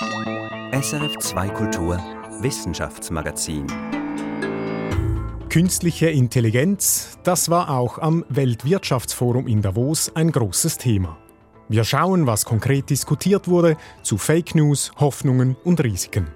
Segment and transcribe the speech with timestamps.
[0.00, 1.98] SRF 2 Kultur
[2.40, 3.66] Wissenschaftsmagazin.
[5.50, 11.18] Künstliche Intelligenz, das war auch am Weltwirtschaftsforum in Davos ein großes Thema.
[11.68, 16.28] Wir schauen, was konkret diskutiert wurde zu Fake News, Hoffnungen und Risiken.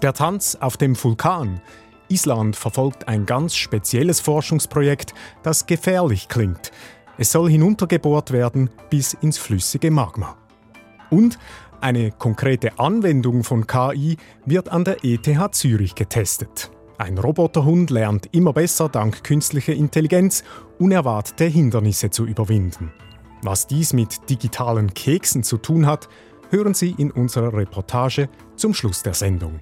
[0.00, 1.60] Der Tanz auf dem Vulkan.
[2.08, 5.12] Island verfolgt ein ganz spezielles Forschungsprojekt,
[5.42, 6.72] das gefährlich klingt.
[7.18, 10.38] Es soll hinuntergebohrt werden bis ins flüssige Magma.
[11.10, 11.38] Und
[11.80, 16.70] eine konkrete Anwendung von KI wird an der ETH Zürich getestet.
[16.98, 20.44] Ein Roboterhund lernt immer besser dank künstlicher Intelligenz
[20.78, 22.92] unerwartete Hindernisse zu überwinden.
[23.42, 26.08] Was dies mit digitalen Keksen zu tun hat,
[26.50, 29.60] hören Sie in unserer Reportage zum Schluss der Sendung.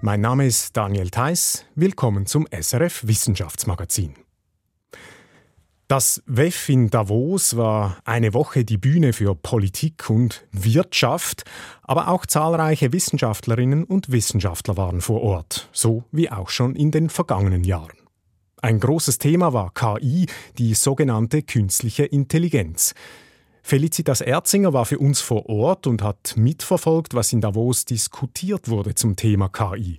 [0.00, 1.64] Mein Name ist Daniel Theiss.
[1.74, 4.27] Willkommen zum SRF Wissenschaftsmagazin.
[5.88, 11.44] Das WEF in Davos war eine Woche die Bühne für Politik und Wirtschaft,
[11.82, 17.08] aber auch zahlreiche Wissenschaftlerinnen und Wissenschaftler waren vor Ort, so wie auch schon in den
[17.08, 17.96] vergangenen Jahren.
[18.60, 20.26] Ein großes Thema war KI,
[20.58, 22.94] die sogenannte künstliche Intelligenz.
[23.62, 28.94] Felicitas Erzinger war für uns vor Ort und hat mitverfolgt, was in Davos diskutiert wurde
[28.94, 29.98] zum Thema KI.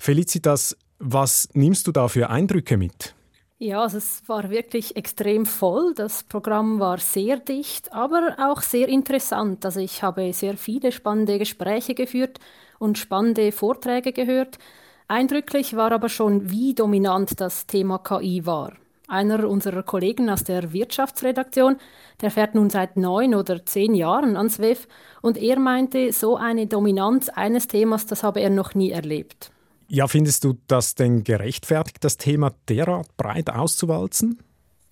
[0.00, 3.14] Felicitas, was nimmst du da für Eindrücke mit?
[3.64, 5.94] Ja, also es war wirklich extrem voll.
[5.94, 9.64] Das Programm war sehr dicht, aber auch sehr interessant.
[9.64, 12.40] Also ich habe sehr viele spannende Gespräche geführt
[12.78, 14.58] und spannende Vorträge gehört.
[15.08, 18.74] Eindrücklich war aber schon, wie dominant das Thema KI war.
[19.08, 21.78] Einer unserer Kollegen aus der Wirtschaftsredaktion,
[22.20, 24.86] der fährt nun seit neun oder zehn Jahren ans WEF
[25.22, 29.53] und er meinte, so eine Dominanz eines Themas, das habe er noch nie erlebt.
[29.88, 34.38] Ja, findest du das denn gerechtfertigt, das Thema derart breit auszuwalzen?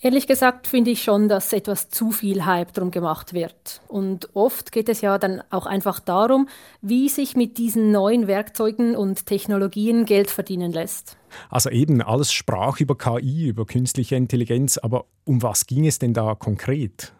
[0.04, 3.80] Ehrlich gesagt finde ich schon, dass etwas zu viel Hype drum gemacht wird.
[3.86, 6.48] Und oft geht es ja dann auch einfach darum,
[6.80, 11.16] wie sich mit diesen neuen Werkzeugen und Technologien Geld verdienen lässt.
[11.50, 16.14] Also eben, alles sprach über KI, über künstliche Intelligenz, aber um was ging es denn
[16.14, 17.12] da konkret?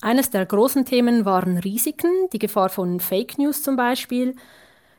[0.00, 4.36] Eines der großen Themen waren Risiken, die Gefahr von Fake News zum Beispiel,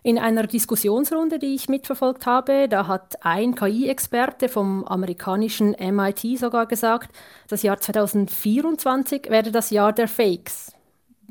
[0.04, 6.66] in einer Diskussionsrunde, die ich mitverfolgt habe, da hat ein KI-Experte vom amerikanischen MIT sogar
[6.66, 7.12] gesagt,
[7.48, 10.74] das Jahr 2024 werde das Jahr der Fakes.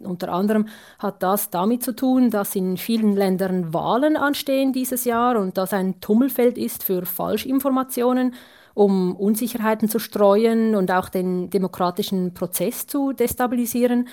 [0.02, 5.36] Unter anderem hat das damit zu tun, dass in vielen Ländern Wahlen anstehen dieses Jahr
[5.36, 8.34] und das ein Tummelfeld ist für Falschinformationen,
[8.74, 14.08] um Unsicherheiten zu streuen und auch den demokratischen Prozess zu destabilisieren.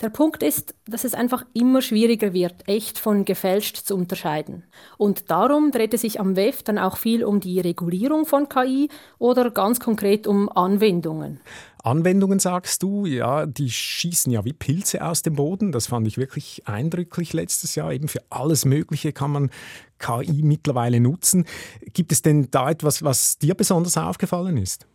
[0.00, 4.62] Der Punkt ist, dass es einfach immer schwieriger wird, echt von gefälscht zu unterscheiden.
[4.96, 8.90] Und darum dreht es sich am WEF dann auch viel um die Regulierung von KI
[9.18, 11.40] oder ganz konkret um Anwendungen.
[11.82, 15.72] Anwendungen sagst du, ja, die schießen ja wie Pilze aus dem Boden.
[15.72, 17.92] Das fand ich wirklich eindrücklich letztes Jahr.
[17.92, 19.50] Eben für alles Mögliche kann man
[19.98, 21.44] KI mittlerweile nutzen.
[21.92, 24.86] Gibt es denn da etwas, was dir besonders aufgefallen ist?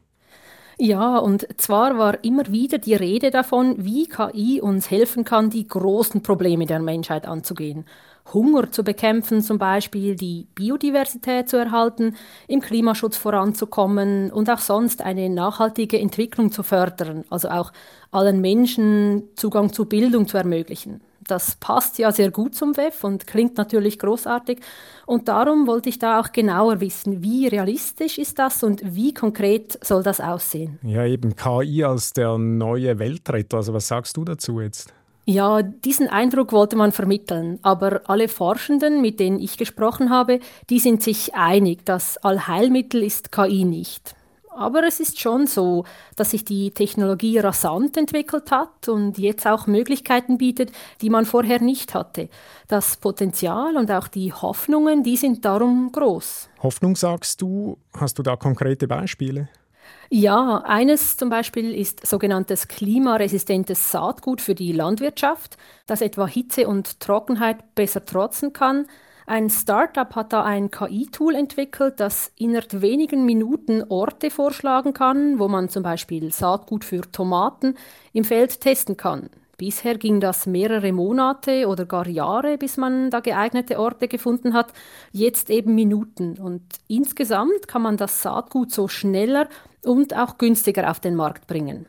[0.77, 5.67] Ja, und zwar war immer wieder die Rede davon, wie KI uns helfen kann, die
[5.67, 7.85] großen Probleme der Menschheit anzugehen.
[8.33, 12.15] Hunger zu bekämpfen zum Beispiel, die Biodiversität zu erhalten,
[12.47, 17.71] im Klimaschutz voranzukommen und auch sonst eine nachhaltige Entwicklung zu fördern, also auch
[18.11, 21.01] allen Menschen Zugang zu Bildung zu ermöglichen.
[21.27, 24.59] Das passt ja sehr gut zum WEF und klingt natürlich großartig.
[25.05, 29.77] Und darum wollte ich da auch genauer wissen, wie realistisch ist das und wie konkret
[29.85, 30.79] soll das aussehen?
[30.83, 33.57] Ja, eben KI als der neue Weltretter.
[33.57, 34.93] Also was sagst du dazu jetzt?
[35.25, 40.79] Ja, diesen Eindruck wollte man vermitteln, aber alle Forschenden, mit denen ich gesprochen habe, die
[40.79, 44.15] sind sich einig, das Allheilmittel ist KI nicht.
[44.55, 49.67] Aber es ist schon so, dass sich die Technologie rasant entwickelt hat und jetzt auch
[49.67, 50.71] Möglichkeiten bietet,
[51.01, 52.29] die man vorher nicht hatte.
[52.67, 56.49] Das Potenzial und auch die Hoffnungen, die sind darum groß.
[56.61, 59.49] Hoffnung sagst du, hast du da konkrete Beispiele?
[60.09, 65.57] Ja, eines zum Beispiel ist sogenanntes klimaresistentes Saatgut für die Landwirtschaft,
[65.87, 68.85] das etwa Hitze und Trockenheit besser trotzen kann.
[69.25, 75.47] Ein Startup hat da ein KI-Tool entwickelt, das innerhalb wenigen Minuten Orte vorschlagen kann, wo
[75.47, 77.75] man zum Beispiel Saatgut für Tomaten
[78.11, 79.29] im Feld testen kann.
[79.57, 84.73] Bisher ging das mehrere Monate oder gar Jahre, bis man da geeignete Orte gefunden hat,
[85.11, 86.37] jetzt eben Minuten.
[86.37, 89.47] Und insgesamt kann man das Saatgut so schneller
[89.85, 91.85] und auch günstiger auf den Markt bringen.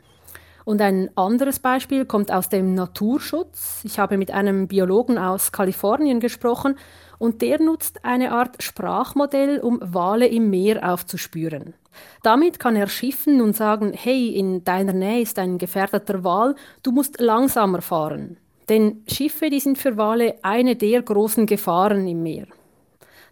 [0.64, 3.80] Und ein anderes Beispiel kommt aus dem Naturschutz.
[3.84, 6.76] Ich habe mit einem Biologen aus Kalifornien gesprochen
[7.18, 11.74] und der nutzt eine Art Sprachmodell, um Wale im Meer aufzuspüren.
[12.22, 16.92] Damit kann er schiffen und sagen, hey, in deiner Nähe ist ein gefährdeter Wal, du
[16.92, 18.38] musst langsamer fahren.
[18.68, 22.46] Denn Schiffe, die sind für Wale eine der großen Gefahren im Meer.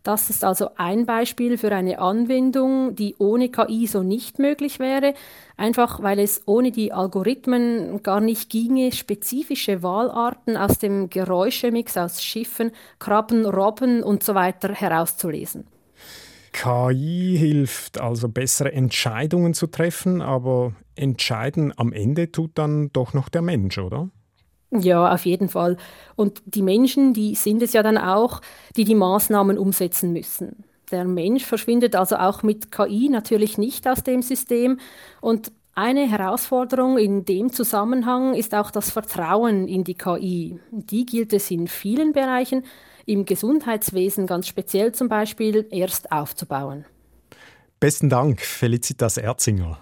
[0.03, 5.15] Das ist also ein Beispiel für eine Anwendung, die ohne KI so nicht möglich wäre,
[5.57, 12.23] einfach weil es ohne die Algorithmen gar nicht ginge, spezifische Wahlarten aus dem Geräuschemix aus
[12.23, 15.67] Schiffen, Krabben, Robben und so weiter herauszulesen.
[16.53, 23.29] KI hilft also bessere Entscheidungen zu treffen, aber entscheiden am Ende tut dann doch noch
[23.29, 24.11] der Mensch, oder?
[24.73, 25.77] Ja, auf jeden Fall.
[26.17, 28.41] Und die Menschen, die sind es ja dann auch,
[28.77, 30.65] die die Maßnahmen umsetzen müssen.
[30.91, 34.79] Der Mensch verschwindet also auch mit KI natürlich nicht aus dem System.
[35.21, 40.59] Und eine Herausforderung in dem Zusammenhang ist auch das Vertrauen in die KI.
[40.71, 42.65] Die gilt es in vielen Bereichen,
[43.05, 46.85] im Gesundheitswesen ganz speziell zum Beispiel, erst aufzubauen.
[47.81, 49.79] Besten Dank, Felicitas Erzinger.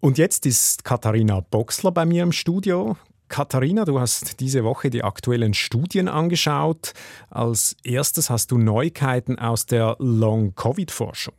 [0.00, 2.96] Und jetzt ist Katharina Boxler bei mir im Studio.
[3.28, 6.92] Katharina, du hast diese Woche die aktuellen Studien angeschaut.
[7.30, 11.34] Als erstes hast du Neuigkeiten aus der Long-Covid-Forschung.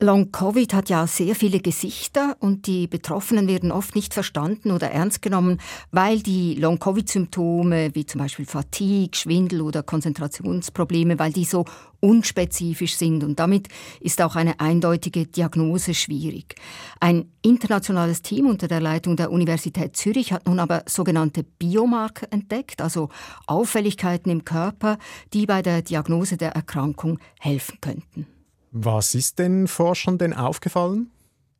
[0.00, 5.22] Long-Covid hat ja sehr viele Gesichter und die Betroffenen werden oft nicht verstanden oder ernst
[5.22, 5.60] genommen,
[5.90, 11.64] weil die Long-Covid-Symptome wie zum Beispiel Fatigue, Schwindel oder Konzentrationsprobleme, weil die so
[11.98, 13.66] unspezifisch sind und damit
[13.98, 16.54] ist auch eine eindeutige Diagnose schwierig.
[17.00, 22.82] Ein internationales Team unter der Leitung der Universität Zürich hat nun aber sogenannte Biomarker entdeckt,
[22.82, 23.08] also
[23.48, 24.96] Auffälligkeiten im Körper,
[25.32, 28.37] die bei der Diagnose der Erkrankung helfen könnten.
[28.70, 31.10] Was ist den Forschern denn aufgefallen?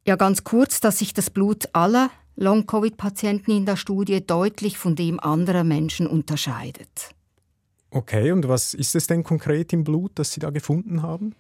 [0.07, 5.19] Ja, ganz kurz, dass sich das Blut aller Long-Covid-Patienten in der Studie deutlich von dem
[5.19, 7.11] anderer Menschen unterscheidet.
[7.91, 11.35] Okay, und was ist es denn konkret im Blut, das Sie da gefunden haben?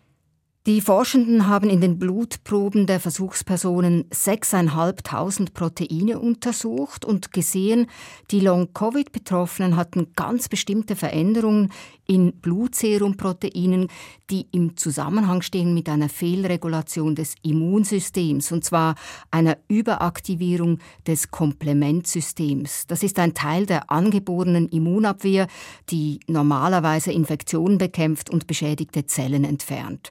[0.67, 7.87] Die Forschenden haben in den Blutproben der Versuchspersonen 6.500 Proteine untersucht und gesehen,
[8.31, 11.73] die Long-Covid-Betroffenen hatten ganz bestimmte Veränderungen
[12.08, 13.88] in Blutserumproteinen,
[14.31, 18.94] die im Zusammenhang stehen mit einer Fehlregulation des Immunsystems, und zwar
[19.31, 22.87] einer Überaktivierung des Komplementsystems.
[22.87, 25.46] Das ist ein Teil der angeborenen Immunabwehr,
[25.90, 30.08] die normalerweise Infektionen bekämpft und beschädigte Zellen entfernt.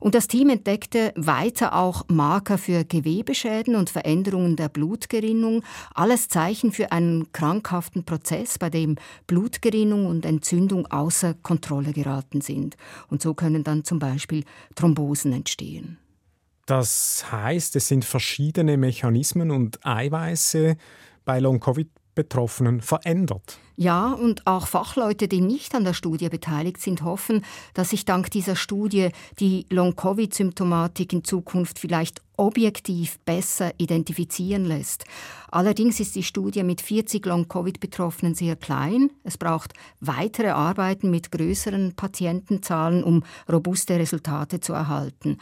[0.00, 5.62] Und das Team entdeckte weiter auch Marker für Gewebeschäden und Veränderungen der Blutgerinnung,
[5.94, 8.96] alles Zeichen für einen krankhaften Prozess, bei dem
[9.26, 12.76] Blutgerinnung und Entzündung außer Kontrolle geraten sind.
[13.08, 14.44] Und so können dann zum Beispiel
[14.74, 15.98] Thrombosen entstehen.
[16.66, 20.76] Das heißt, es sind verschiedene Mechanismen und Eiweiße
[21.24, 23.58] bei Long-Covid Betroffenen verändert.
[23.76, 27.44] Ja, und auch Fachleute, die nicht an der Studie beteiligt sind, hoffen,
[27.74, 29.08] dass sich dank dieser Studie
[29.40, 35.04] die Long-Covid-Symptomatik in Zukunft vielleicht objektiv besser identifizieren lässt.
[35.50, 39.10] Allerdings ist die Studie mit 40 Long-Covid-Betroffenen sehr klein.
[39.24, 45.38] Es braucht weitere Arbeiten mit größeren Patientenzahlen, um robuste Resultate zu erhalten.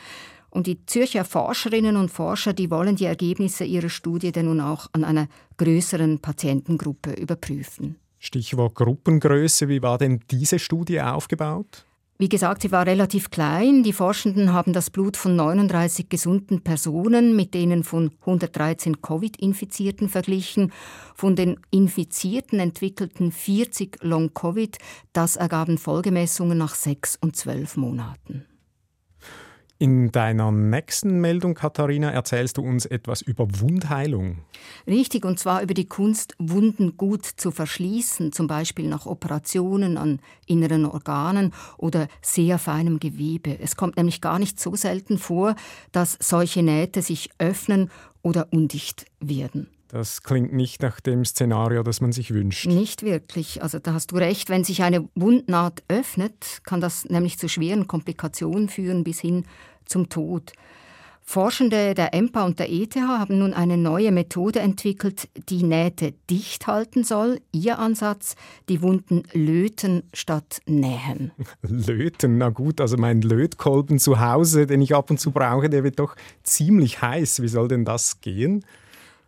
[0.48, 4.86] Und die Zürcher Forscherinnen und Forscher, die wollen die Ergebnisse ihrer Studie dann nun auch
[4.92, 7.96] an einer größeren Patientengruppe überprüfen.
[8.24, 11.84] Stichwort Gruppengröße, wie war denn diese Studie aufgebaut?
[12.18, 13.82] Wie gesagt, sie war relativ klein.
[13.82, 20.72] Die Forschenden haben das Blut von 39 gesunden Personen mit denen von 113 Covid-Infizierten verglichen.
[21.16, 24.78] Von den Infizierten entwickelten 40 Long-Covid.
[25.12, 28.46] Das ergaben Folgemessungen nach sechs und zwölf Monaten.
[29.82, 34.38] In deiner nächsten Meldung, Katharina, erzählst du uns etwas über Wundheilung.
[34.86, 40.20] Richtig, und zwar über die Kunst, Wunden gut zu verschließen, zum Beispiel nach Operationen an
[40.46, 43.58] inneren Organen oder sehr feinem Gewebe.
[43.58, 45.56] Es kommt nämlich gar nicht so selten vor,
[45.90, 47.90] dass solche Nähte sich öffnen
[48.22, 49.66] oder undicht werden.
[49.92, 52.64] Das klingt nicht nach dem Szenario, das man sich wünscht.
[52.64, 53.62] Nicht wirklich.
[53.62, 54.48] Also da hast du recht.
[54.48, 59.44] Wenn sich eine Wundnaht öffnet, kann das nämlich zu schweren Komplikationen führen bis hin
[59.86, 60.52] zum Tod.
[61.24, 66.66] Forschende der EMPA und der ETH haben nun eine neue Methode entwickelt, die Nähte dicht
[66.66, 67.40] halten soll.
[67.52, 68.34] Ihr Ansatz,
[68.68, 71.30] die Wunden löten statt nähen.
[71.62, 75.84] Löten, na gut, also mein Lötkolben zu Hause, den ich ab und zu brauche, der
[75.84, 77.40] wird doch ziemlich heiß.
[77.40, 78.64] Wie soll denn das gehen?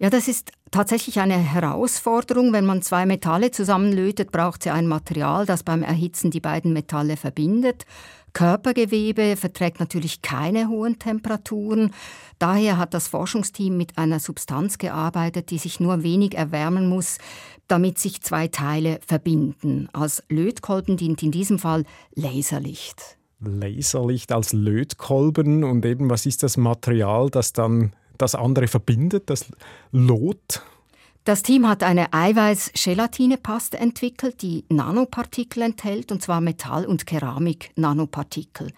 [0.01, 2.53] Ja, das ist tatsächlich eine Herausforderung.
[2.53, 7.17] Wenn man zwei Metalle zusammenlötet, braucht sie ein Material, das beim Erhitzen die beiden Metalle
[7.17, 7.87] verbindet.
[8.35, 11.93] Körpergewebe verträgt natürlich keine hohen Temperaturen.
[12.39, 17.19] Daher hat das Forschungsteam mit einer Substanz gearbeitet, die sich nur wenig erwärmen muss,
[17.69, 19.89] damit sich zwei Teile verbinden.
[19.93, 23.17] Als Lötkolben dient in diesem Fall Laserlicht.
[23.41, 29.47] Laserlicht als Lötkolben und eben was ist das Material, das dann das andere verbindet, das
[29.93, 30.63] Lot?
[31.25, 38.73] Das Team hat eine Eiweiß-Gelatinepaste entwickelt, die Nanopartikel enthält, und zwar Metall- und Keramik-Nanopartikel.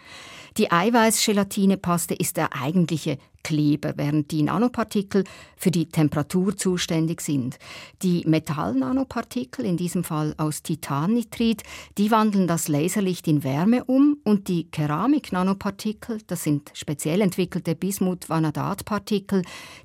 [0.59, 5.23] Die Eiweiß-Gelatinepaste ist der eigentliche Kleber, während die Nanopartikel
[5.57, 7.61] für die Temperatur zuständig sind.
[8.03, 11.63] Die Metallnanopartikel, in diesem Fall aus Titannitrid,
[11.97, 19.43] die wandeln das Laserlicht in Wärme um und die Keramik-Nanopartikel, das sind speziell entwickelte Bismuth-Vanadat-Partikel,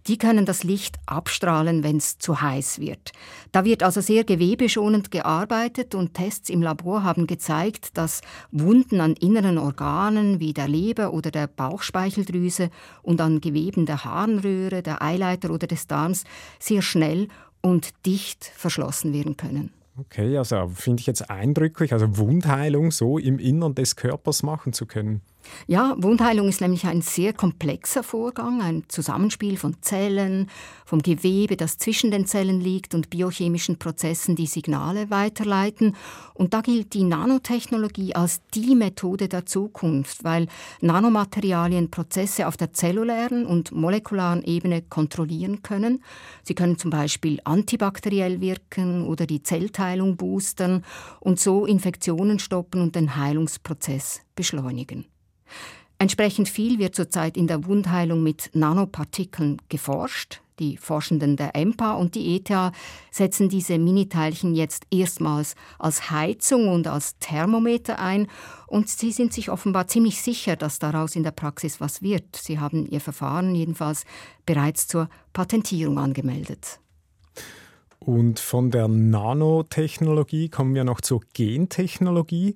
[0.08, 3.12] die können das Licht abstrahlen, wenn es zu heiß wird.
[3.52, 9.14] Da wird also sehr gewebeschonend gearbeitet und Tests im Labor haben gezeigt, dass Wunden an
[9.14, 12.70] inneren Organen wie der Leber oder der Bauchspeicheldrüse
[13.02, 16.24] und an Geweben der Harnröhre, der Eileiter oder des Darms
[16.60, 17.30] sehr schnell
[17.62, 19.72] und dicht verschlossen werden können.
[19.98, 24.86] Okay, also finde ich jetzt eindrücklich, also Wundheilung so im Innern des Körpers machen zu
[24.86, 25.22] können.
[25.68, 30.50] Ja, Wundheilung ist nämlich ein sehr komplexer Vorgang, ein Zusammenspiel von Zellen,
[30.86, 35.96] vom Gewebe, das zwischen den Zellen liegt und biochemischen Prozessen, die Signale weiterleiten.
[36.34, 40.48] Und da gilt die Nanotechnologie als die Methode der Zukunft, weil
[40.82, 46.04] Nanomaterialien Prozesse auf der zellulären und molekularen Ebene kontrollieren können.
[46.44, 50.84] Sie können zum Beispiel antibakteriell wirken oder die Zellteilung boostern
[51.20, 55.11] und so Infektionen stoppen und den Heilungsprozess beschleunigen.
[56.02, 60.42] Entsprechend viel wird zurzeit in der Wundheilung mit Nanopartikeln geforscht.
[60.58, 62.74] Die Forschenden der EMPA und die ETH
[63.12, 68.28] setzen diese Miniteilchen jetzt erstmals als Heizung und als Thermometer ein
[68.68, 72.36] und sie sind sich offenbar ziemlich sicher, dass daraus in der Praxis was wird.
[72.36, 74.04] Sie haben ihr Verfahren jedenfalls
[74.46, 76.80] bereits zur Patentierung angemeldet.
[78.00, 82.56] Und von der Nanotechnologie kommen wir noch zur Gentechnologie.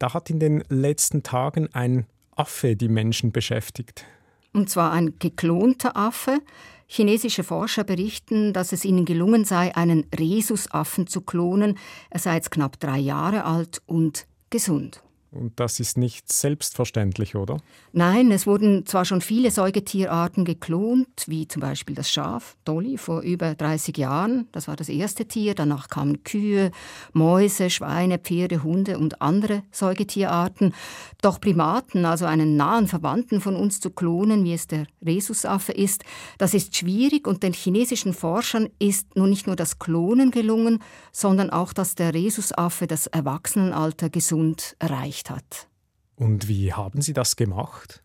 [0.00, 4.04] Da hat in den letzten Tagen ein Affe die Menschen beschäftigt.
[4.52, 6.40] Und zwar ein geklonter Affe.
[6.86, 11.78] Chinesische Forscher berichten, dass es ihnen gelungen sei, einen Rhesusaffen zu klonen.
[12.10, 15.02] Er sei jetzt knapp drei Jahre alt und gesund.
[15.32, 17.56] Und das ist nicht selbstverständlich, oder?
[17.92, 23.22] Nein, es wurden zwar schon viele Säugetierarten geklont, wie zum Beispiel das Schaf, Dolly, vor
[23.22, 24.46] über 30 Jahren.
[24.52, 25.54] Das war das erste Tier.
[25.54, 26.70] Danach kamen Kühe,
[27.14, 30.74] Mäuse, Schweine, Pferde, Hunde und andere Säugetierarten.
[31.22, 36.04] Doch Primaten, also einen nahen Verwandten von uns zu klonen, wie es der Rhesusaffe ist,
[36.36, 41.48] das ist schwierig und den chinesischen Forschern ist nun nicht nur das Klonen gelungen, sondern
[41.48, 45.68] auch, dass der Rhesusaffe das Erwachsenenalter gesund erreicht erreicht hat.
[46.16, 48.02] Und wie haben Sie das gemacht?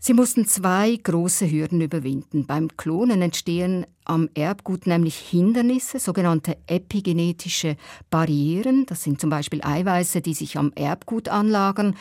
[0.00, 2.46] Sie mussten zwei große Hürden überwinden.
[2.46, 7.76] Beim Klonen entstehen am Erbgut nämlich Hindernisse, sogenannte epigenetische
[8.08, 8.86] Barrieren.
[8.86, 11.96] Das sind zum Beispiel Eiweiße, die sich am Erbgut anlagern.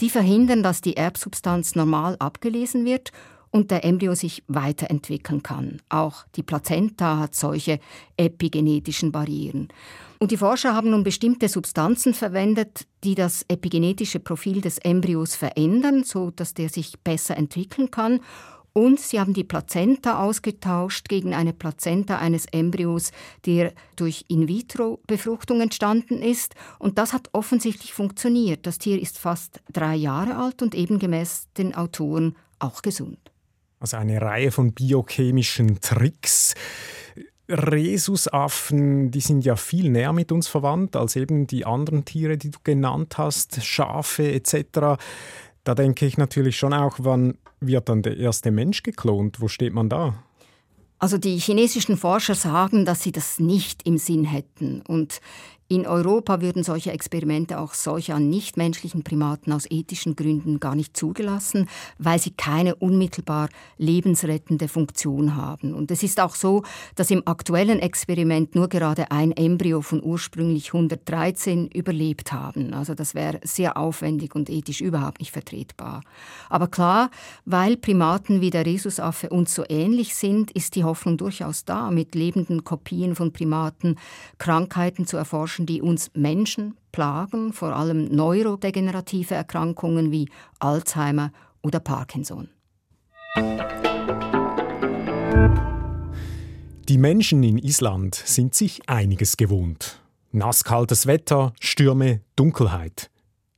[0.00, 3.12] Die verhindern, dass die Erbsubstanz normal abgelesen wird
[3.52, 5.80] und der Embryo sich weiterentwickeln kann.
[5.88, 7.78] Auch die Plazenta hat solche
[8.16, 9.68] epigenetischen Barrieren.
[10.18, 16.02] Und die Forscher haben nun bestimmte Substanzen verwendet, die das epigenetische Profil des Embryos verändern,
[16.02, 18.20] so dass der sich besser entwickeln kann.
[18.72, 23.12] Und sie haben die Plazenta ausgetauscht gegen eine Plazenta eines Embryos,
[23.44, 26.54] der durch In-vitro-Befruchtung entstanden ist.
[26.78, 28.66] Und das hat offensichtlich funktioniert.
[28.66, 33.31] Das Tier ist fast drei Jahre alt und eben gemäß den Autoren auch gesund.
[33.82, 36.54] Also eine Reihe von biochemischen Tricks.
[37.48, 42.52] Rhesusaffen, die sind ja viel näher mit uns verwandt als eben die anderen Tiere, die
[42.52, 45.00] du genannt hast, Schafe etc.
[45.64, 49.40] Da denke ich natürlich schon auch, wann wird dann der erste Mensch geklont?
[49.40, 50.14] Wo steht man da?
[51.00, 54.82] Also die chinesischen Forscher sagen, dass sie das nicht im Sinn hätten.
[54.82, 55.20] Und
[55.72, 60.94] in Europa würden solche Experimente auch solche an nichtmenschlichen Primaten aus ethischen Gründen gar nicht
[60.94, 61.66] zugelassen,
[61.98, 63.48] weil sie keine unmittelbar
[63.78, 65.72] lebensrettende Funktion haben.
[65.72, 66.62] Und es ist auch so,
[66.94, 72.74] dass im aktuellen Experiment nur gerade ein Embryo von ursprünglich 113 überlebt haben.
[72.74, 76.02] Also das wäre sehr aufwendig und ethisch überhaupt nicht vertretbar.
[76.50, 77.10] Aber klar,
[77.46, 82.14] weil Primaten wie der Rhesusaffe uns so ähnlich sind, ist die Hoffnung durchaus da, mit
[82.14, 83.96] lebenden Kopien von Primaten
[84.36, 90.28] Krankheiten zu erforschen, Sachen, die uns Menschen plagen, vor allem neurodegenerative Erkrankungen wie
[90.58, 92.48] Alzheimer oder Parkinson.
[96.88, 100.00] Die Menschen in Island sind sich einiges gewohnt.
[100.32, 103.10] Nasskaltes Wetter, Stürme, Dunkelheit.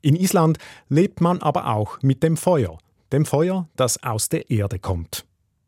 [0.02, 0.58] In Island
[0.88, 2.78] lebt man aber auch mit dem Feuer,
[3.12, 5.24] dem Feuer, das aus der Erde kommt.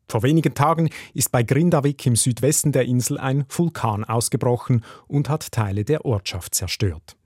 [0.09, 5.51] Vor wenigen Tagen ist bei Grindavik im Südwesten der Insel ein Vulkan ausgebrochen und hat
[5.51, 7.17] Teile der Ortschaft zerstört.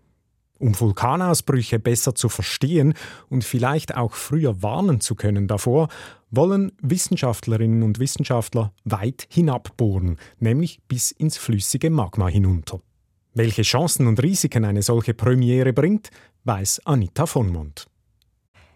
[0.58, 2.94] Um Vulkanausbrüche besser zu verstehen
[3.30, 5.90] und vielleicht auch früher warnen zu können davor,
[6.30, 12.80] wollen Wissenschaftlerinnen und Wissenschaftler weit hinabbohren, nämlich bis ins flüssige Magma hinunter.
[13.34, 16.10] Welche Chancen und Risiken eine solche Premiere bringt,
[16.44, 17.91] weiß Anita von Mond.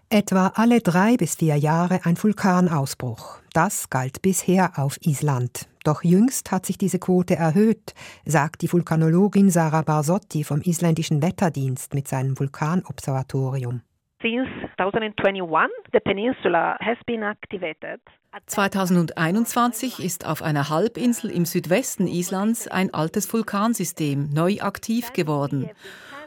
[0.10, 3.40] Etwa alle drei bis vier Jahre ein Vulkanausbruch.
[3.54, 5.68] Das galt bisher auf Island.
[5.84, 11.96] Doch jüngst hat sich diese Quote erhöht, sagt die Vulkanologin Sarah Barsotti vom isländischen Wetterdienst
[11.96, 13.82] mit seinem Vulkanobservatorium.
[14.22, 18.00] Since 2021, the peninsula has been activated
[18.48, 25.70] 2021 ist auf einer Halbinsel im Südwesten Islands ein altes Vulkansystem neu aktiv geworden.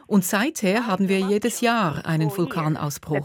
[0.08, 3.20] Und seither haben wir jedes Jahr einen Vulkanausbruch.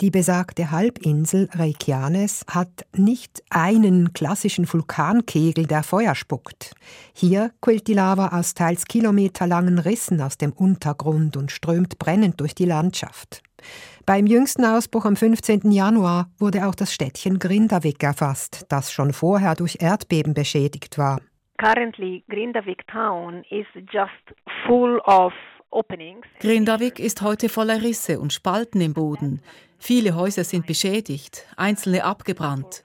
[0.00, 6.74] Die besagte Halbinsel Reykjanes hat nicht einen klassischen Vulkankegel, der Feuer spuckt.
[7.12, 12.54] Hier quillt die Lava aus teils kilometerlangen Rissen aus dem Untergrund und strömt brennend durch
[12.54, 13.42] die Landschaft.
[14.04, 15.72] Beim jüngsten Ausbruch am 15.
[15.72, 21.20] Januar wurde auch das Städtchen Grindavik erfasst, das schon vorher durch Erdbeben beschädigt war.
[21.58, 24.34] Currently, Grindavik town is just
[24.66, 25.32] full of
[26.40, 29.42] Grindavik ist heute voller Risse und Spalten im Boden.
[29.78, 32.84] Viele Häuser sind beschädigt, einzelne abgebrannt.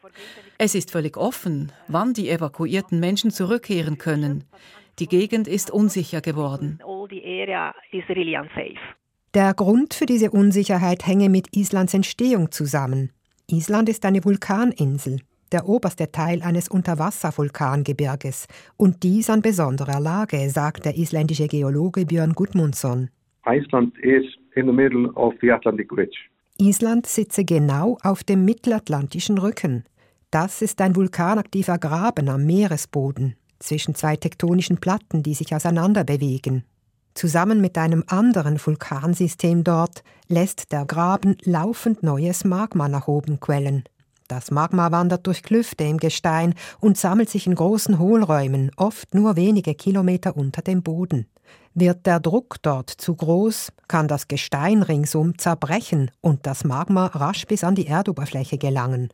[0.57, 4.43] Es ist völlig offen, wann die evakuierten Menschen zurückkehren können.
[4.99, 6.79] Die Gegend ist unsicher geworden.
[9.33, 13.11] Der Grund für diese Unsicherheit hänge mit Islands Entstehung zusammen.
[13.47, 20.85] Island ist eine Vulkaninsel, der oberste Teil eines Unterwasservulkangebirges und dies an besonderer Lage, sagt
[20.85, 23.09] der isländische Geologe Björn Gudmundsson.
[23.45, 24.23] Iceland is
[24.55, 26.17] in the middle of the Atlantic Ridge.
[26.59, 29.83] Island sitze genau auf dem mittelatlantischen Rücken.
[30.29, 36.63] Das ist ein vulkanaktiver Graben am Meeresboden zwischen zwei tektonischen Platten, die sich auseinander bewegen.
[37.13, 43.83] Zusammen mit einem anderen Vulkansystem dort lässt der Graben laufend neues Magma nach oben quellen.
[44.31, 49.35] Das Magma wandert durch Klüfte im Gestein und sammelt sich in großen Hohlräumen, oft nur
[49.35, 51.25] wenige Kilometer unter dem Boden.
[51.73, 57.45] Wird der Druck dort zu groß, kann das Gestein ringsum zerbrechen und das Magma rasch
[57.45, 59.09] bis an die Erdoberfläche gelangen.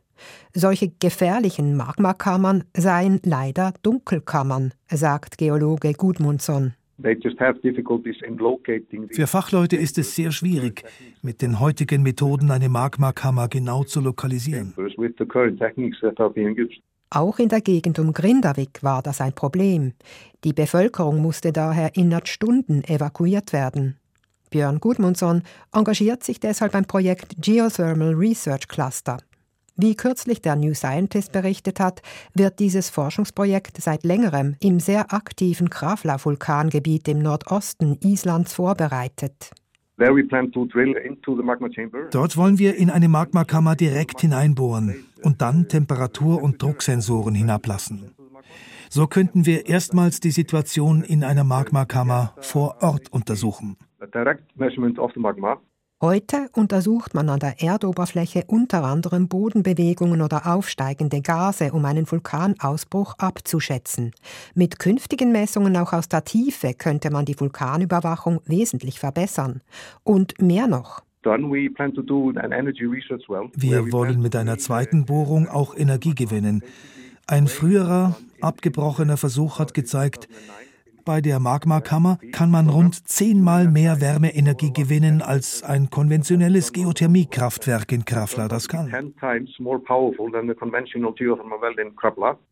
[0.54, 6.74] Solche gefährlichen Magmakammern seien leider Dunkelkammern, sagt Geologe Gudmundsson.
[9.10, 10.82] Für Fachleute ist es sehr schwierig,
[11.22, 14.74] mit den heutigen Methoden eine Magmakammer genau zu lokalisieren.
[17.10, 19.92] Auch in der Gegend um Grindavik war das ein Problem.
[20.44, 23.96] Die Bevölkerung musste daher innerhalb Stunden evakuiert werden.
[24.50, 29.18] Björn Gudmundsson engagiert sich deshalb beim Projekt Geothermal Research Cluster.
[29.80, 32.02] Wie kürzlich der New Scientist berichtet hat,
[32.34, 39.52] wird dieses Forschungsprojekt seit längerem im sehr aktiven Krafla-Vulkangebiet im Nordosten Islands vorbereitet.
[42.10, 48.16] Dort wollen wir in eine Magmakammer direkt hineinbohren und dann Temperatur- und Drucksensoren hinablassen.
[48.90, 53.76] So könnten wir erstmals die Situation in einer Magmakammer vor Ort untersuchen.
[56.00, 63.16] Heute untersucht man an der Erdoberfläche unter anderem Bodenbewegungen oder aufsteigende Gase, um einen Vulkanausbruch
[63.18, 64.12] abzuschätzen.
[64.54, 69.60] Mit künftigen Messungen auch aus der Tiefe könnte man die Vulkanüberwachung wesentlich verbessern.
[70.04, 71.02] Und mehr noch.
[73.56, 76.62] Wir wollen mit einer zweiten Bohrung auch Energie gewinnen.
[77.26, 80.28] Ein früherer, abgebrochener Versuch hat gezeigt,
[81.08, 88.04] bei der Magmakammer kann man rund zehnmal mehr Wärmeenergie gewinnen, als ein konventionelles Geothermiekraftwerk in
[88.04, 89.14] Krafla das kann.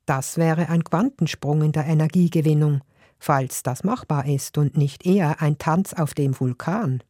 [0.06, 2.80] Das wäre ein Quantensprung in der Energiegewinnung,
[3.18, 7.02] falls das machbar ist und nicht eher ein Tanz auf dem Vulkan.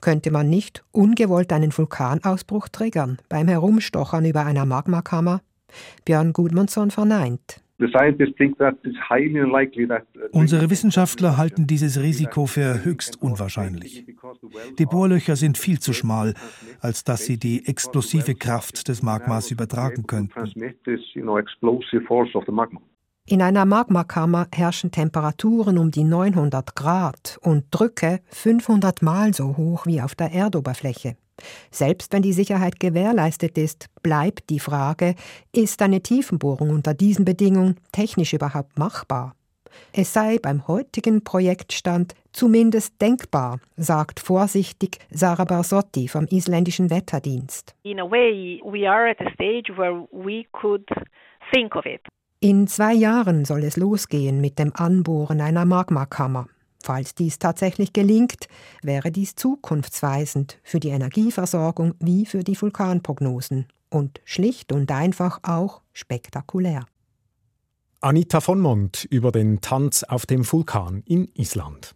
[0.00, 5.42] Könnte man nicht ungewollt einen Vulkanausbruch triggern beim Herumstochern über einer Magmakammer?
[6.06, 7.60] Björn Gudmundsson verneint.
[7.80, 7.86] Uh,
[10.32, 14.04] Unsere Wissenschaftler halten dieses Risiko für höchst unwahrscheinlich.
[14.78, 16.34] Die Bohrlöcher sind viel zu schmal,
[16.80, 20.34] als dass sie die explosive Kraft des Magmas übertragen könnten.
[23.26, 29.86] In einer Magmakammer herrschen Temperaturen um die 900 Grad und Drücke 500 Mal so hoch
[29.86, 31.16] wie auf der Erdoberfläche.
[31.70, 35.14] Selbst wenn die Sicherheit gewährleistet ist, bleibt die Frage,
[35.54, 39.34] ist eine Tiefenbohrung unter diesen Bedingungen technisch überhaupt machbar?
[39.92, 47.74] Es sei beim heutigen Projektstand zumindest denkbar, sagt vorsichtig Sarah Barsotti vom isländischen Wetterdienst.
[47.82, 50.86] In a way, we are at a stage where we could
[51.52, 52.00] think of it.
[52.40, 56.46] In zwei Jahren soll es losgehen mit dem Anbohren einer Magmakammer.
[56.82, 58.48] Falls dies tatsächlich gelingt,
[58.82, 65.82] wäre dies zukunftsweisend für die Energieversorgung wie für die Vulkanprognosen und schlicht und einfach auch
[65.92, 66.86] spektakulär.
[68.00, 71.94] Anita von Mont über den Tanz auf dem Vulkan in Island.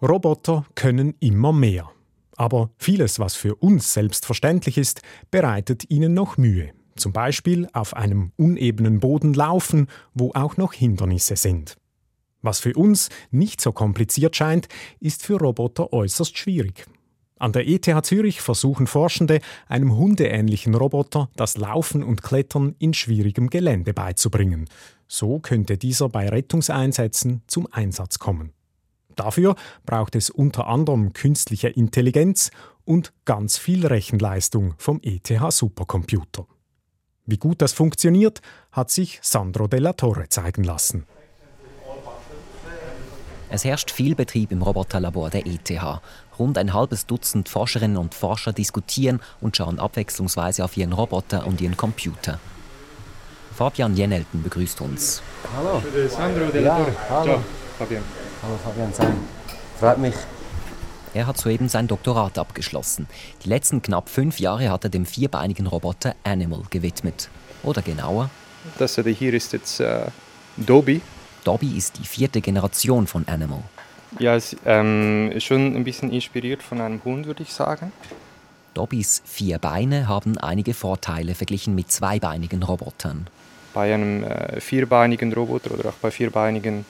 [0.00, 1.90] Roboter können immer mehr.
[2.36, 6.72] Aber vieles, was für uns selbstverständlich ist, bereitet ihnen noch Mühe.
[6.98, 11.76] Zum Beispiel auf einem unebenen Boden laufen, wo auch noch Hindernisse sind.
[12.42, 14.68] Was für uns nicht so kompliziert scheint,
[15.00, 16.86] ist für Roboter äußerst schwierig.
[17.38, 23.48] An der ETH Zürich versuchen Forschende, einem hundeähnlichen Roboter das Laufen und Klettern in schwierigem
[23.48, 24.68] Gelände beizubringen.
[25.06, 28.52] So könnte dieser bei Rettungseinsätzen zum Einsatz kommen.
[29.14, 29.54] Dafür
[29.86, 32.50] braucht es unter anderem künstliche Intelligenz
[32.84, 36.46] und ganz viel Rechenleistung vom ETH Supercomputer.
[37.28, 38.40] Wie gut das funktioniert,
[38.72, 41.04] hat sich Sandro Della Torre zeigen lassen.
[43.50, 45.70] Es herrscht viel Betrieb im Roboterlabor der ETH.
[46.38, 51.60] Rund ein halbes Dutzend Forscherinnen und Forscher diskutieren und schauen abwechslungsweise auf ihren Roboter und
[51.60, 52.40] ihren Computer.
[53.54, 55.20] Fabian Jenelten begrüßt uns.
[55.54, 55.82] Hallo.
[56.08, 56.92] Sandro Della Torre.
[56.92, 57.24] Ja, hallo.
[57.24, 57.42] Ciao,
[57.78, 58.02] Fabian.
[58.42, 59.16] Hallo Fabian Sein.
[59.78, 60.14] Freut mich.
[61.18, 63.08] Er hat soeben sein Doktorat abgeschlossen.
[63.44, 67.28] Die letzten knapp fünf Jahre hat er dem vierbeinigen Roboter Animal gewidmet.
[67.64, 68.30] Oder genauer?
[68.78, 70.06] Das hier ist jetzt äh,
[70.56, 71.00] Dobby.
[71.42, 73.64] Dobby ist die vierte Generation von Animal.
[74.20, 77.90] Ja, ähm, ist schon ein bisschen inspiriert von einem Hund, würde ich sagen.
[78.74, 83.26] Dobbys vier Beine haben einige Vorteile verglichen mit zweibeinigen Robotern.
[83.74, 86.86] Bei einem äh, vierbeinigen Roboter oder auch bei vierbeinigen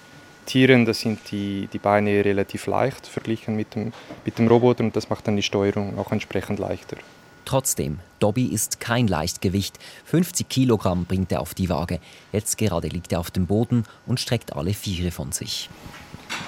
[0.49, 3.93] Tieren, da sind die, die Beine relativ leicht verglichen mit dem,
[4.25, 6.97] mit dem Roboter und das macht dann die Steuerung auch entsprechend leichter.
[7.45, 9.79] Trotzdem, Dobby ist kein Leichtgewicht.
[10.07, 12.01] 50 Kilogramm bringt er auf die Waage.
[12.33, 15.69] Jetzt gerade liegt er auf dem Boden und streckt alle Viere von sich.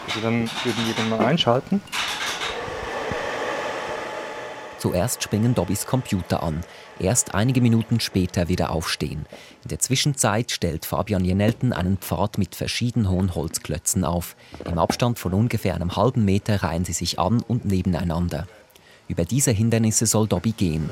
[0.07, 1.83] Also dann würden wir den mal einschalten.
[4.81, 6.63] Zuerst springen Dobbys Computer an,
[6.99, 9.27] erst einige Minuten später wieder aufstehen.
[9.63, 14.37] In der Zwischenzeit stellt Fabian Jenelten einen Pfad mit verschieden hohen Holzklötzen auf.
[14.65, 18.47] Im Abstand von ungefähr einem halben Meter reihen sie sich an und nebeneinander.
[19.07, 20.89] Über diese Hindernisse soll Dobby gehen.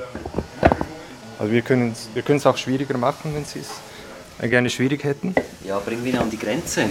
[1.38, 5.34] Also wir können es wir auch schwieriger machen, wenn Sie es gerne schwierig hätten.
[5.64, 6.84] Ja, bringen wir ihn an die Grenze.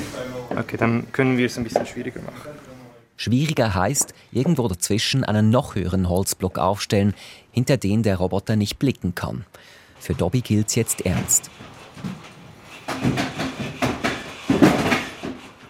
[0.50, 2.67] Okay, dann können wir es ein bisschen schwieriger machen.
[3.18, 7.16] Schwieriger heißt, irgendwo dazwischen einen noch höheren Holzblock aufstellen,
[7.52, 9.44] hinter den der Roboter nicht blicken kann.
[10.00, 11.50] Für Dobby gilt's jetzt ernst.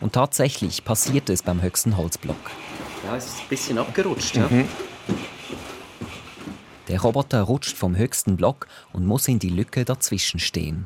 [0.01, 2.51] Und tatsächlich passiert es beim höchsten Holzblock.
[3.05, 4.47] Ja, es ist ein bisschen abgerutscht, ja.
[4.49, 4.67] Mhm.
[6.89, 10.86] Der Roboter rutscht vom höchsten Block und muss in die Lücke dazwischen stehen.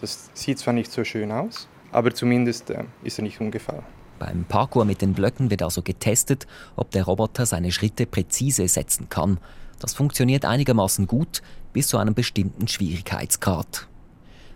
[0.00, 3.84] Das sieht zwar nicht so schön aus, aber zumindest äh, ist er nicht umgefallen.
[4.18, 9.08] Beim Parkour mit den Blöcken wird also getestet, ob der Roboter seine Schritte präzise setzen
[9.08, 9.38] kann.
[9.78, 13.88] Das funktioniert einigermaßen gut bis zu einem bestimmten Schwierigkeitsgrad.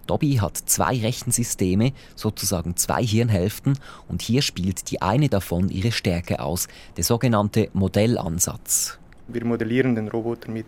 [0.07, 6.41] Dobby hat zwei Rechensysteme, sozusagen zwei Hirnhälften, und hier spielt die eine davon ihre Stärke
[6.41, 8.99] aus, der sogenannte Modellansatz.
[9.29, 10.67] Wir modellieren den Roboter mit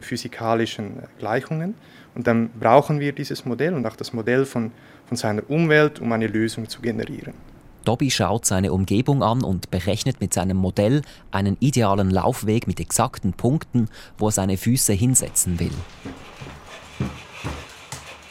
[0.00, 1.74] physikalischen Gleichungen
[2.14, 4.70] und dann brauchen wir dieses Modell und auch das Modell von,
[5.06, 7.34] von seiner Umwelt, um eine Lösung zu generieren.
[7.84, 13.32] Dobby schaut seine Umgebung an und berechnet mit seinem Modell einen idealen Laufweg mit exakten
[13.32, 15.74] Punkten, wo er seine Füße hinsetzen will.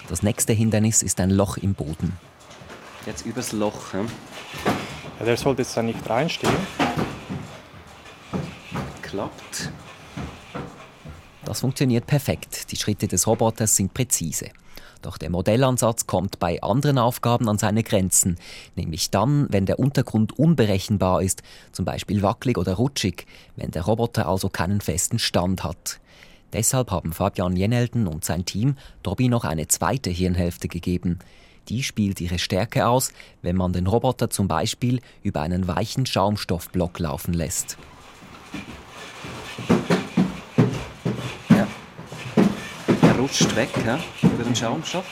[0.10, 2.18] Das nächste Hindernis ist ein Loch im Boden.
[3.06, 3.94] Jetzt übers Loch.
[3.94, 4.08] Hm?
[5.20, 6.54] Ja, der sollte jetzt da nicht reinstehen.
[9.02, 9.72] Klappt.
[11.46, 12.72] Das funktioniert perfekt.
[12.72, 14.50] Die Schritte des Roboters sind präzise.
[15.04, 18.38] Doch der Modellansatz kommt bei anderen Aufgaben an seine Grenzen,
[18.78, 24.28] nämlich dann, wenn der Untergrund unberechenbar ist, zum Beispiel wackelig oder rutschig, wenn der Roboter
[24.28, 26.00] also keinen festen Stand hat.
[26.54, 31.20] Deshalb haben Fabian Jenelden und sein Team Dobby noch eine zweite Hirnhälfte gegeben.
[31.68, 33.12] Die spielt ihre Stärke aus,
[33.42, 37.78] wenn man den Roboter zum Beispiel über einen weichen Schaumstoffblock laufen lässt.
[43.24, 45.06] Rutscht weg ja, über den Schaumstoff.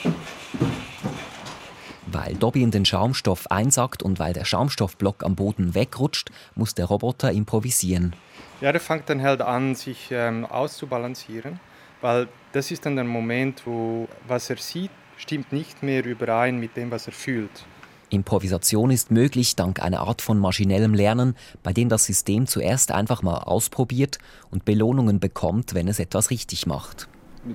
[2.08, 6.84] Weil Dobby in den Schaumstoff einsackt und weil der Schaumstoffblock am Boden wegrutscht, muss der
[6.84, 8.14] Roboter improvisieren.
[8.60, 11.58] Ja, der fängt dann halt an, sich ähm, auszubalancieren,
[12.02, 16.76] weil das ist dann der Moment, wo was er sieht, stimmt nicht mehr überein mit
[16.76, 17.64] dem, was er fühlt.
[18.10, 23.22] Improvisation ist möglich dank einer Art von maschinellem Lernen, bei dem das System zuerst einfach
[23.22, 24.18] mal ausprobiert
[24.50, 27.08] und Belohnungen bekommt, wenn es etwas richtig macht.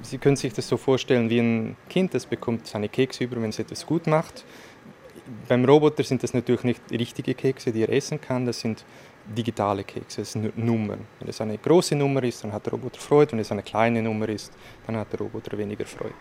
[0.03, 3.49] Sie können sich das so vorstellen wie ein Kind, das bekommt seine Kekse über, wenn
[3.49, 4.43] es etwas gut macht.
[5.47, 8.83] Beim Roboter sind das natürlich nicht richtige Kekse, die er essen kann, das sind
[9.35, 11.05] digitale Kekse, das sind Nummern.
[11.19, 14.01] Wenn es eine große Nummer ist, dann hat der Roboter Freude, wenn es eine kleine
[14.01, 14.51] Nummer ist,
[14.85, 16.13] dann hat der Roboter weniger Freude.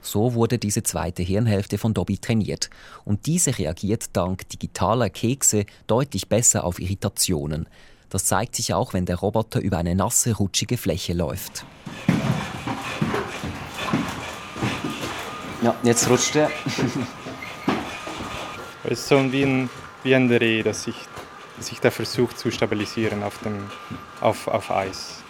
[0.00, 2.70] So wurde diese zweite Hirnhälfte von Dobby trainiert.
[3.04, 7.68] Und diese reagiert dank digitaler Kekse deutlich besser auf Irritationen.
[8.08, 11.66] Das zeigt sich auch, wenn der Roboter über eine nasse, rutschige Fläche läuft.
[15.62, 16.50] Ja, jetzt rutscht er.
[18.84, 19.70] es ist so wie ein,
[20.02, 20.96] wie ein Reh, das sich,
[21.58, 23.64] sich da versucht zu stabilisieren auf, dem,
[24.20, 25.22] auf, auf Eis.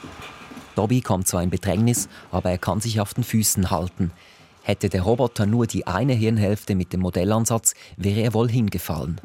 [0.74, 4.12] Dobby kommt zwar in Bedrängnis, aber er kann sich auf den Füßen halten.
[4.62, 9.20] Hätte der Roboter nur die eine Hirnhälfte mit dem Modellansatz, wäre er wohl hingefallen.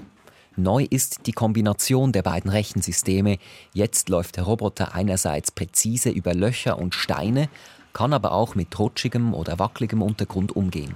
[0.55, 3.37] Neu ist die Kombination der beiden Rechensysteme.
[3.73, 7.49] Jetzt läuft der Roboter einerseits präzise über Löcher und Steine,
[7.93, 10.95] kann aber auch mit rutschigem oder wackeligem Untergrund umgehen.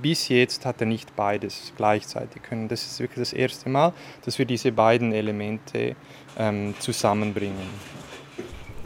[0.00, 2.68] Bis jetzt hat er nicht beides gleichzeitig können.
[2.68, 3.92] Das ist wirklich das erste Mal,
[4.24, 5.96] dass wir diese beiden Elemente
[6.36, 7.68] ähm, zusammenbringen.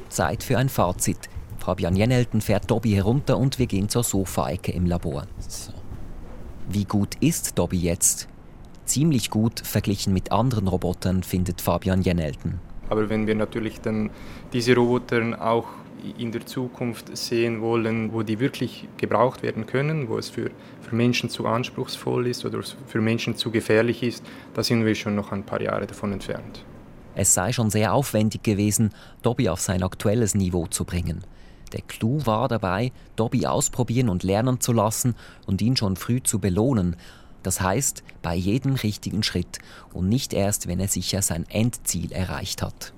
[0.08, 1.28] Zeit für ein Fazit.
[1.58, 5.26] Fabian Jennelten fährt Dobby herunter und wir gehen zur Sofaecke im Labor.
[6.68, 8.28] Wie gut ist Dobby jetzt?
[8.84, 12.60] Ziemlich gut verglichen mit anderen Robotern, findet Fabian Jennelten.
[12.88, 14.10] Aber wenn wir natürlich dann
[14.52, 15.66] diese Roboter auch
[16.18, 20.94] in der Zukunft sehen wollen, wo die wirklich gebraucht werden können, wo es für, für
[20.94, 25.32] Menschen zu anspruchsvoll ist oder für Menschen zu gefährlich ist, da sind wir schon noch
[25.32, 26.64] ein paar Jahre davon entfernt.
[27.14, 28.90] Es sei schon sehr aufwendig gewesen,
[29.22, 31.24] Dobby auf sein aktuelles Niveau zu bringen.
[31.72, 35.14] Der Clou war dabei, Dobby ausprobieren und lernen zu lassen
[35.46, 36.96] und ihn schon früh zu belohnen.
[37.42, 39.58] Das heißt, bei jedem richtigen Schritt
[39.92, 42.92] und nicht erst, wenn er sicher sein Endziel erreicht hat.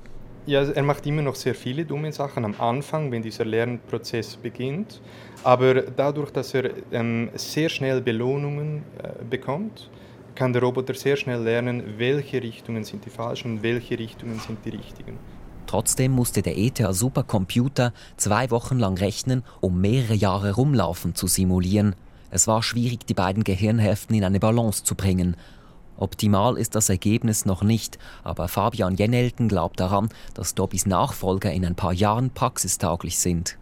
[0.46, 5.00] Ja, er macht immer noch sehr viele dumme Sachen am Anfang, wenn dieser Lernprozess beginnt.
[5.42, 9.88] Aber dadurch, dass er ähm, sehr schnell Belohnungen äh, bekommt,
[10.35, 14.59] kann der Roboter sehr schnell lernen, welche Richtungen sind die falschen und welche Richtungen sind
[14.66, 15.18] die richtigen.
[15.66, 21.96] Trotzdem musste der ETH-Supercomputer zwei Wochen lang rechnen, um mehrere Jahre Rumlaufen zu simulieren.
[22.30, 25.37] Es war schwierig, die beiden Gehirnhälften in eine Balance zu bringen.
[25.96, 31.64] Optimal ist das Ergebnis noch nicht, aber Fabian Jennelten glaubt daran, dass Dobbys Nachfolger in
[31.64, 33.59] ein paar Jahren praxistauglich sind.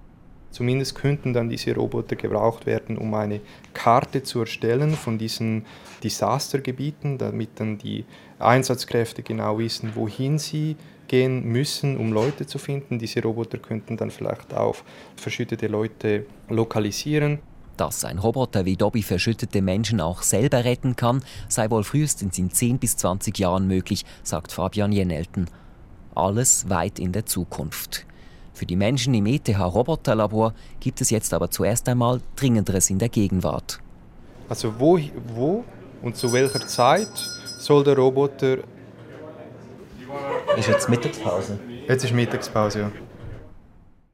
[0.51, 3.41] Zumindest könnten dann diese Roboter gebraucht werden, um eine
[3.73, 5.65] Karte zu erstellen von diesen
[6.05, 8.05] Desastergebieten, damit dann die
[8.39, 10.77] Einsatzkräfte genau wissen, wohin sie
[11.09, 12.99] gehen müssen, um Leute zu finden.
[12.99, 14.77] Diese Roboter könnten dann vielleicht auch
[15.17, 17.39] verschüttete Leute lokalisieren.
[17.77, 22.51] Dass ein Roboter wie Dobby verschüttete Menschen auch selber retten kann, sei wohl frühestens in
[22.51, 25.49] 10 bis 20 Jahren möglich, sagt Fabian Jennelten.
[26.15, 28.07] Alles weit in der Zukunft.
[28.53, 33.81] Für die Menschen im ETH-Roboterlabor gibt es jetzt aber zuerst einmal Dringenderes in der Gegenwart.
[34.49, 35.01] Also wo,
[35.35, 35.65] wo
[36.03, 37.09] und zu welcher Zeit
[37.59, 38.59] soll der Roboter
[40.57, 41.59] ist jetzt Mittagspause?
[41.89, 42.93] Jetzt ist Mittagspause, ja.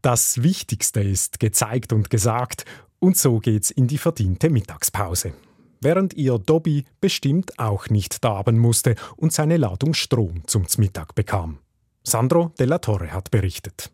[0.02, 2.64] Das Wichtigste ist gezeigt und gesagt
[3.00, 5.32] und so geht's in die verdiente Mittagspause.
[5.80, 11.58] Während ihr Dobby bestimmt auch nicht darben musste und seine Ladung Strom zum Mittag bekam.
[12.02, 13.90] Sandro della Torre hat berichtet.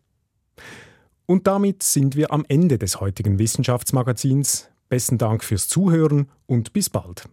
[1.27, 4.69] Und damit sind wir am Ende des heutigen Wissenschaftsmagazins.
[4.89, 7.27] Besten Dank fürs Zuhören und bis bald.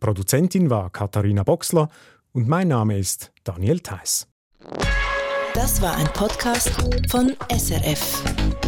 [0.00, 1.88] Produzentin war Katharina Boxler
[2.32, 4.26] und mein Name ist Daniel Theiss.
[5.54, 6.70] Das war ein Podcast
[7.08, 8.65] von SRF.